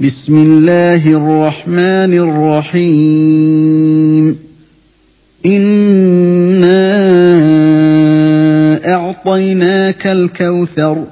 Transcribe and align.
بسم 0.00 0.36
الله 0.36 1.06
الرحمن 1.06 2.18
الرحيم. 2.18 4.38
إنا 5.46 6.82
أعطيناك 8.94 10.06
الكوثر 10.06 11.04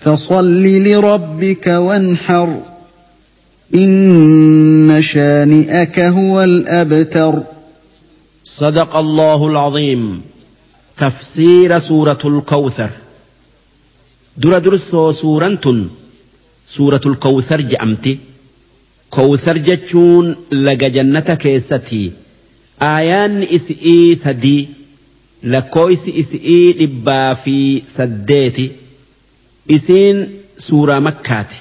فصل 0.00 0.62
لربك 0.62 1.66
وانحر. 1.66 2.60
إن 3.74 5.02
شانئك 5.02 6.00
هو 6.00 6.40
الأبتر. 6.40 7.42
صدق 8.44 8.96
الله 8.96 9.46
العظيم. 9.46 10.22
تفسير 10.98 11.78
سورة 11.78 12.18
الكوثر. 12.24 12.90
در 14.38 14.58
درسو 14.58 15.12
سورة 15.12 15.86
suuratul 16.74 17.16
kowsar 17.24 17.60
je'amti 17.70 18.12
kowsar 19.16 19.56
jechuun 19.68 20.26
laga 20.66 20.88
jannata 20.96 21.34
keessati 21.44 22.02
aayaanni 22.92 23.46
isii 23.56 24.16
sadii 24.24 24.62
lakkooysi 25.54 26.10
isii 26.22 26.64
dhibbaa 26.80 27.34
fi 27.44 27.56
saddeeti 27.96 28.66
isiin 29.76 30.18
suuraa 30.66 31.00
makkaati. 31.06 31.56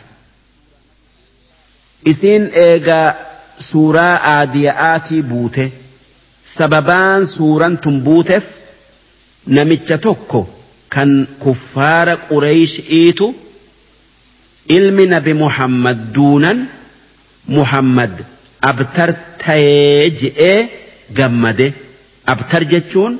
Isiin 2.12 2.44
eegaa 2.66 3.10
suuraa 3.72 4.16
aadiya'aatii 4.36 5.22
buute 5.32 5.66
sababaan 6.58 7.28
suuraan 7.36 7.78
tun 7.84 7.98
buuteef 8.08 8.44
namicha 9.56 9.98
tokko 10.06 10.42
kan 10.96 11.12
kuffaara 11.44 12.16
qureeshi'iitu 12.30 13.28
ilmi 14.78 15.06
nabi 15.16 15.34
muhammad 15.34 15.98
duunan 16.16 16.60
muhammad 17.48 18.14
abtar 18.62 19.10
ta'ee 19.46 20.10
je'ee 20.22 20.60
gammade. 21.20 21.68
Abtar 22.34 22.64
jechuun 22.74 23.14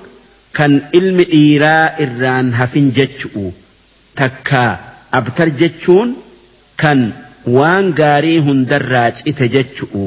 kan 0.58 0.72
ilmi 1.00 1.24
dhiiraa 1.34 1.86
irraan 2.04 2.48
hafin 2.60 2.88
jechu'u. 2.98 3.46
Takka 4.20 4.64
abtar 5.20 5.50
jechuun 5.62 6.10
kan 6.82 7.00
waan 7.58 7.86
gaarii 8.00 8.40
hundarraa 8.48 9.10
cite 9.20 9.46
jechu'u. 9.56 10.06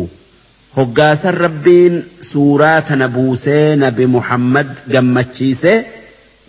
hoggaasan 0.77 1.35
rabbiin 1.45 1.95
suuraa 2.31 2.81
tana 2.89 3.07
buusee 3.15 3.77
nabi 3.83 4.05
muhammad 4.17 4.69
gammachiise 4.93 5.73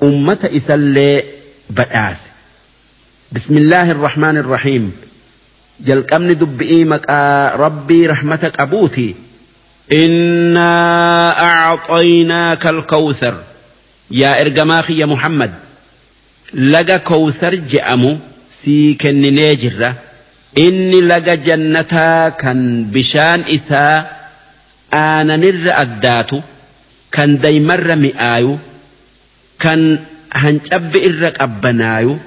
ummata 0.08 0.48
isallee 0.60 1.16
badhaase 1.78 2.27
بسم 3.32 3.58
الله 3.58 3.92
الرحمن 3.92 4.38
الرحيم 4.38 4.84
جل 5.80 6.02
كمن 6.02 6.38
دبئيمك 6.38 7.10
ربي 7.60 8.08
رحمتك 8.08 8.54
أبوتي 8.62 9.16
إنا 10.00 10.72
أعطيناك 11.46 12.68
الكوثر 12.68 13.36
يا 14.12 14.42
إرقماخي 14.42 14.94
يا 15.00 15.06
محمد 15.06 15.52
لقى 16.54 17.00
كوثر 17.00 17.56
جأمو 17.56 18.18
سيك 18.66 19.04
النيجرة 19.10 19.96
إني 20.60 21.00
لقى 21.02 21.38
جنتا 21.38 22.30
كان 22.30 22.92
بشان 22.92 23.40
اساء 23.56 24.00
أنا 24.94 25.36
نر 25.36 25.66
أداتو 25.82 26.42
كان 27.12 27.38
ديمر 27.40 27.96
مئايو 27.96 28.58
كان 29.60 30.00
هنجب 30.34 30.96
إرق 31.08 31.42
أبنايو 31.44 32.18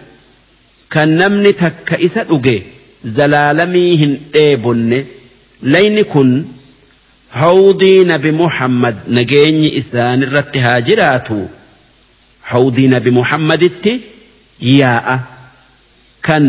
kan 0.94 1.08
namni 1.20 1.52
takka 1.62 1.96
isa 2.06 2.22
dhuge 2.30 2.56
zalaalamii 3.16 3.92
hin 4.02 4.12
dheebonne 4.34 4.98
layni 5.74 6.05
kun 6.12 6.30
hawdii 7.41 8.05
nabi 8.12 8.30
muhammad 8.42 8.96
nageenyi 9.18 9.68
isaanirratti 9.80 10.58
haa 10.66 10.80
jiraatu. 10.88 11.38
Hawdii 12.51 12.89
nabi 12.95 13.11
muhammaditti 13.18 13.92
yaa'a. 14.78 15.17
Kan 16.27 16.45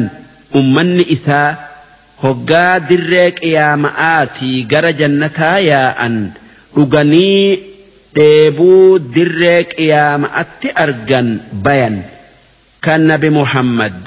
ummanni 0.59 1.03
isaa 1.15 1.49
hoggaa 2.23 2.79
dirree 2.89 3.27
qiyaama'aatii 3.41 4.63
gara 4.71 4.91
jannataa 5.01 5.57
yaa'an 5.71 6.15
dhuganii 6.75 7.45
dheebuu 8.17 8.99
dirree 9.15 9.61
qiyaama'atti 9.75 10.67
argan 10.85 11.29
bayan. 11.67 11.95
Kan 12.85 13.01
nabi 13.11 13.29
muhammad 13.39 13.97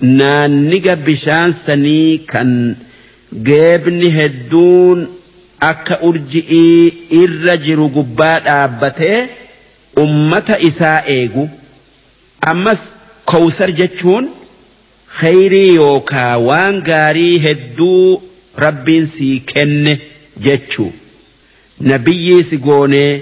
naanniga 0.00 0.96
bishaan 0.96 1.54
sanii 1.66 2.18
kan 2.32 2.50
geebni 3.48 4.10
hedduun 4.18 5.06
akka 5.70 5.98
urji'ii 6.08 6.92
irra 7.22 7.56
jiru 7.66 7.88
gubbaa 7.96 8.38
dhaabbatee 8.46 9.18
ummata 10.02 10.58
isaa 10.68 10.98
eegu. 11.16 11.48
Ammas 12.50 12.78
kowsar 13.30 13.70
jechuun 13.80 14.28
khayrii 15.20 15.74
yookaa 15.74 16.36
waan 16.48 16.80
gaarii 16.90 17.38
hedduu 17.46 18.22
rabbiin 18.64 19.08
sii 19.16 19.40
kenne 19.52 19.98
jechuu. 20.46 20.92
Nabiyyii 21.90 22.44
si 22.50 22.56
goonee 22.66 23.12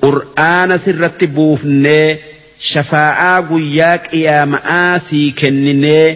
qur'aana 0.00 0.78
sirratti 0.84 1.26
buufnee 1.26 2.06
shafaa'aa 2.70 3.36
guyyaa 3.50 3.96
qiyaama'aa 4.08 5.00
sii 5.10 5.28
kenninee 5.40 6.06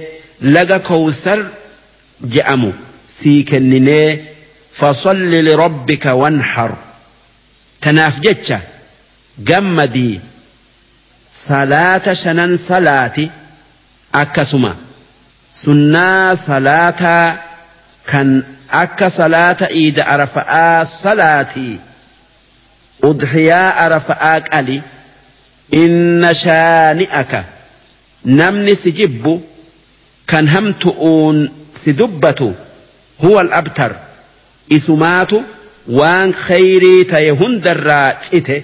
laga 0.55 0.79
kowsar 0.89 1.41
je'amu 2.35 2.71
sii 3.23 3.41
kenninee 3.51 4.09
fasalli 4.81 5.39
lirabbika 5.49 6.13
wanhar 6.23 6.73
tanaaf 7.87 8.15
jecha 8.27 8.59
gammadii 9.51 10.21
salaata 11.49 12.15
shanan 12.23 12.53
salaati 12.69 13.25
akkasuma 14.23 14.73
sunnaa 15.65 16.37
salaataa 16.47 17.27
kan 18.11 18.29
akka 18.83 19.09
salaata 19.19 19.67
iida 19.81 20.03
arafa'aa 20.15 20.87
salaatii 21.03 21.75
udhiyaa 23.11 23.71
arafa'aa 23.85 24.39
qali 24.51 24.77
إن 25.75 26.23
شانئك 26.47 27.45
نمني 28.27 28.75
سجب 28.85 29.41
كان 30.29 30.49
همتؤون 30.49 31.51
سدبة 31.87 32.55
هو 33.25 33.41
الأبتر 33.41 33.93
إسماته 34.73 35.43
وان 35.89 36.35
خيري 36.35 37.05
تيهند 37.05 37.69
الرائته 37.69 38.63